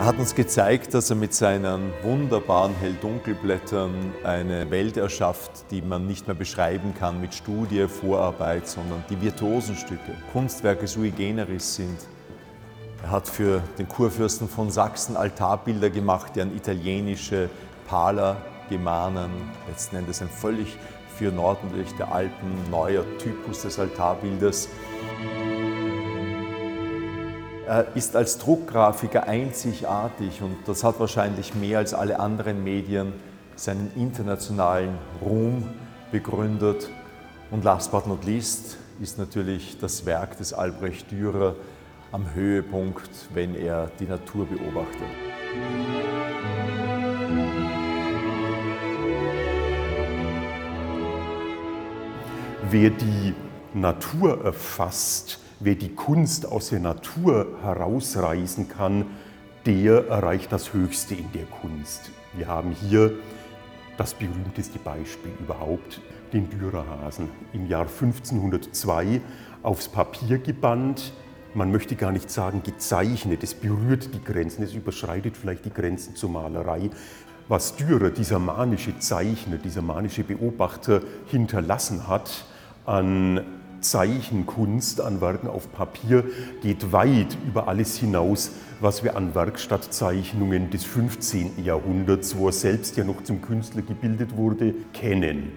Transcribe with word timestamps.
Er 0.00 0.06
hat 0.06 0.18
uns 0.18 0.34
gezeigt, 0.34 0.94
dass 0.94 1.10
er 1.10 1.16
mit 1.16 1.34
seinen 1.34 1.92
wunderbaren 2.02 2.74
Hell-Dunkel-Blättern 2.74 4.14
eine 4.24 4.70
Welt 4.70 4.96
erschafft, 4.96 5.70
die 5.70 5.82
man 5.82 6.06
nicht 6.06 6.26
mehr 6.26 6.34
beschreiben 6.34 6.94
kann 6.98 7.20
mit 7.20 7.34
Studie, 7.34 7.86
Vorarbeit, 7.86 8.66
sondern 8.66 9.04
die 9.10 9.20
virtuosen 9.20 9.76
Stücke, 9.76 10.16
Kunstwerke 10.32 10.86
sui 10.86 11.10
generis 11.10 11.74
sind. 11.74 11.98
Er 13.02 13.10
hat 13.10 13.28
für 13.28 13.62
den 13.76 13.88
Kurfürsten 13.88 14.48
von 14.48 14.70
Sachsen 14.70 15.18
Altarbilder 15.18 15.90
gemacht, 15.90 16.32
die 16.34 16.40
an 16.40 16.56
italienische 16.56 17.50
Pala, 17.86 18.38
Gemanen, 18.70 19.30
letzten 19.68 19.96
Endes 19.96 20.22
ein 20.22 20.30
völlig 20.30 20.78
für 21.14 21.30
nordentlich 21.30 21.94
der 21.98 22.10
Alpen 22.10 22.70
neuer 22.70 23.04
Typus 23.18 23.60
des 23.60 23.78
Altarbildes. 23.78 24.70
Er 27.70 27.86
ist 27.94 28.16
als 28.16 28.36
Druckgrafiker 28.38 29.28
einzigartig 29.28 30.42
und 30.42 30.56
das 30.66 30.82
hat 30.82 30.98
wahrscheinlich 30.98 31.54
mehr 31.54 31.78
als 31.78 31.94
alle 31.94 32.18
anderen 32.18 32.64
Medien 32.64 33.12
seinen 33.54 33.92
internationalen 33.94 34.98
Ruhm 35.22 35.70
begründet. 36.10 36.90
Und 37.52 37.62
last 37.62 37.92
but 37.92 38.08
not 38.08 38.24
least 38.24 38.76
ist 39.00 39.18
natürlich 39.18 39.78
das 39.78 40.04
Werk 40.04 40.36
des 40.36 40.52
Albrecht 40.52 41.12
Dürer 41.12 41.54
am 42.10 42.34
Höhepunkt, 42.34 43.08
wenn 43.34 43.54
er 43.54 43.88
die 44.00 44.06
Natur 44.06 44.46
beobachtet. 44.46 45.06
Wer 52.68 52.90
die 52.90 53.34
Natur 53.74 54.44
erfasst, 54.44 55.38
Wer 55.62 55.74
die 55.74 55.94
Kunst 55.94 56.50
aus 56.50 56.70
der 56.70 56.80
Natur 56.80 57.58
herausreißen 57.62 58.70
kann, 58.70 59.04
der 59.66 60.08
erreicht 60.08 60.50
das 60.52 60.72
Höchste 60.72 61.14
in 61.14 61.30
der 61.32 61.44
Kunst. 61.44 62.10
Wir 62.32 62.48
haben 62.48 62.70
hier 62.70 63.12
das 63.98 64.14
berühmteste 64.14 64.78
Beispiel 64.78 65.32
überhaupt, 65.38 66.00
den 66.32 66.48
Dürerhasen, 66.48 67.28
im 67.52 67.66
Jahr 67.66 67.82
1502 67.82 69.20
aufs 69.62 69.88
Papier 69.88 70.38
gebannt. 70.38 71.12
Man 71.52 71.70
möchte 71.70 71.94
gar 71.94 72.10
nicht 72.10 72.30
sagen 72.30 72.62
gezeichnet, 72.62 73.42
es 73.42 73.52
berührt 73.52 74.14
die 74.14 74.24
Grenzen, 74.24 74.62
es 74.62 74.72
überschreitet 74.72 75.36
vielleicht 75.36 75.66
die 75.66 75.74
Grenzen 75.74 76.16
zur 76.16 76.30
Malerei. 76.30 76.88
Was 77.48 77.76
Dürer, 77.76 78.08
dieser 78.08 78.38
manische 78.38 78.98
Zeichner, 78.98 79.58
dieser 79.58 79.82
manische 79.82 80.24
Beobachter 80.24 81.02
hinterlassen 81.26 82.08
hat 82.08 82.46
an 82.86 83.59
Zeichenkunst 83.80 85.00
an 85.00 85.20
Werken 85.20 85.48
auf 85.48 85.72
Papier 85.72 86.24
geht 86.62 86.92
weit 86.92 87.36
über 87.46 87.68
alles 87.68 87.96
hinaus, 87.96 88.50
was 88.80 89.04
wir 89.04 89.16
an 89.16 89.34
Werkstattzeichnungen 89.34 90.70
des 90.70 90.84
15. 90.84 91.64
Jahrhunderts, 91.64 92.36
wo 92.36 92.46
er 92.46 92.52
selbst 92.52 92.96
ja 92.96 93.04
noch 93.04 93.22
zum 93.22 93.42
Künstler 93.42 93.82
gebildet 93.82 94.36
wurde, 94.36 94.74
kennen. 94.92 95.52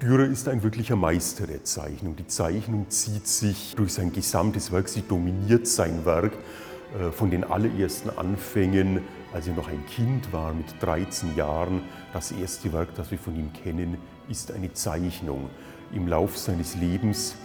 Dürer 0.00 0.26
ist 0.26 0.48
ein 0.48 0.62
wirklicher 0.62 0.96
Meister 0.96 1.46
der 1.46 1.62
Zeichnung. 1.64 2.16
Die 2.16 2.26
Zeichnung 2.26 2.88
zieht 2.88 3.26
sich 3.26 3.74
durch 3.76 3.92
sein 3.92 4.12
gesamtes 4.12 4.72
Werk, 4.72 4.88
sie 4.88 5.02
dominiert 5.02 5.66
sein 5.66 6.06
Werk 6.06 6.32
äh, 6.98 7.10
von 7.10 7.30
den 7.30 7.44
allerersten 7.44 8.08
Anfängen, 8.10 9.02
als 9.34 9.46
er 9.46 9.54
noch 9.54 9.68
ein 9.68 9.84
Kind 9.86 10.32
war 10.32 10.54
mit 10.54 10.66
13 10.80 11.36
Jahren. 11.36 11.82
Das 12.12 12.32
erste 12.32 12.72
Werk, 12.72 12.94
das 12.94 13.10
wir 13.10 13.18
von 13.18 13.36
ihm 13.36 13.52
kennen, 13.52 13.98
ist 14.28 14.52
eine 14.52 14.72
Zeichnung 14.72 15.50
im 15.92 16.06
Lauf 16.08 16.36
seines 16.36 16.76
Lebens 16.76 17.36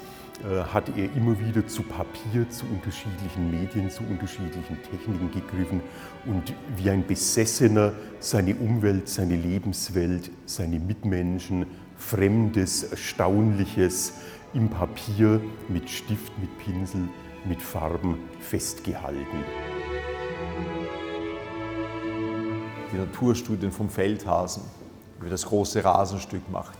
äh, 0.43 0.63
hat 0.63 0.89
er 0.97 1.13
immer 1.15 1.39
wieder 1.39 1.65
zu 1.65 1.83
Papier, 1.83 2.49
zu 2.49 2.65
unterschiedlichen 2.65 3.49
Medien, 3.49 3.89
zu 3.89 4.03
unterschiedlichen 4.03 4.77
Techniken 4.83 5.31
gegriffen 5.31 5.81
und 6.25 6.53
wie 6.75 6.89
ein 6.89 7.07
Besessener 7.07 7.93
seine 8.19 8.55
Umwelt, 8.55 9.07
seine 9.07 9.35
Lebenswelt, 9.37 10.31
seine 10.45 10.79
Mitmenschen, 10.79 11.65
Fremdes, 11.97 12.83
Erstaunliches 12.83 14.13
im 14.53 14.69
Papier 14.69 15.39
mit 15.69 15.89
Stift, 15.89 16.37
mit 16.39 16.57
Pinsel, 16.57 17.07
mit 17.45 17.61
Farben 17.61 18.17
festgehalten. 18.41 19.43
Die 22.91 22.97
Naturstudien 22.97 23.71
vom 23.71 23.89
Feldhasen, 23.89 24.63
wie 25.21 25.29
das 25.29 25.45
große 25.45 25.83
Rasenstück 25.83 26.49
macht 26.51 26.77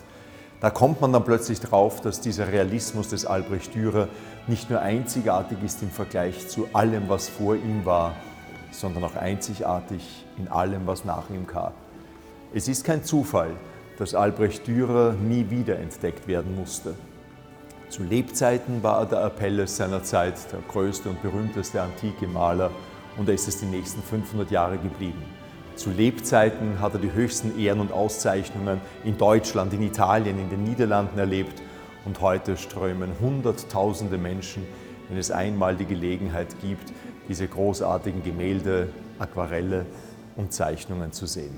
da 0.62 0.70
kommt 0.70 1.02
man 1.02 1.12
dann 1.14 1.24
plötzlich 1.24 1.60
drauf, 1.60 2.02
dass 2.02 2.22
dieser 2.22 2.52
Realismus 2.52 3.10
des 3.10 3.26
Albrecht 3.26 3.76
Dürer 3.76 4.08
nicht 4.48 4.70
nur 4.70 4.82
einzigartig 4.82 5.58
ist 5.64 5.82
im 5.82 5.90
Vergleich 5.90 6.48
zu 6.48 6.68
allem, 6.74 7.10
was 7.10 7.28
vor 7.28 7.56
ihm 7.56 7.86
war, 7.86 8.16
sondern 8.72 9.04
auch 9.04 9.16
einzigartig 9.16 10.26
in 10.38 10.48
allem, 10.48 10.88
was 10.88 11.06
nach 11.06 11.30
ihm 11.30 11.46
kam. 11.48 11.72
Es 12.54 12.68
ist 12.68 12.86
kein 12.86 13.04
Zufall, 13.04 13.52
dass 13.98 14.16
Albrecht 14.16 14.68
Dürer 14.68 15.14
nie 15.14 15.50
wieder 15.50 15.78
entdeckt 15.80 16.28
werden 16.28 16.56
musste. 16.56 16.96
Zu 17.90 18.04
Lebzeiten 18.04 18.82
war 18.84 19.00
er 19.00 19.06
der 19.06 19.20
Apelles 19.20 19.78
seiner 19.78 20.04
Zeit, 20.04 20.36
der 20.52 20.60
größte 20.68 21.10
und 21.10 21.22
berühmteste 21.22 21.82
antike 21.82 22.28
Maler, 22.28 22.72
und 23.18 23.30
er 23.30 23.36
ist 23.36 23.48
es 23.48 23.60
die 23.60 23.66
nächsten 23.66 24.02
500 24.02 24.52
Jahre 24.52 24.78
geblieben. 24.78 25.24
Zu 25.76 25.92
Lebzeiten 25.92 26.80
hat 26.80 26.94
er 26.94 27.00
die 27.00 27.12
höchsten 27.12 27.60
Ehren 27.60 27.82
und 27.82 27.92
Auszeichnungen 27.92 28.80
in 29.04 29.18
Deutschland, 29.18 29.74
in 29.74 29.82
Italien, 29.82 30.40
in 30.40 30.50
den 30.50 30.64
Niederlanden 30.64 31.20
erlebt 31.20 31.62
und 32.06 32.22
heute 32.22 32.56
strömen 32.56 33.12
Hunderttausende 33.20 34.18
Menschen, 34.18 34.66
wenn 35.10 35.18
es 35.18 35.32
einmal 35.32 35.76
die 35.76 35.86
Gelegenheit 35.86 36.48
gibt, 36.62 36.94
diese 37.28 37.48
großartigen 37.48 38.24
Gemälde, 38.24 38.90
Aquarelle 39.20 39.86
und 40.38 40.54
Zeichnungen 40.54 41.12
zu 41.12 41.26
sehen. 41.26 41.58